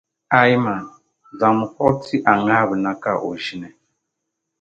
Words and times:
Aiman, 0.39 0.83
zaŋmi 1.39 1.65
kuɣu 1.75 1.97
ti 2.05 2.15
a 2.31 2.33
ŋahiba 2.45 2.75
na 2.83 2.91
ka 3.03 3.11
o 3.25 3.29
ʒini. 3.43 3.69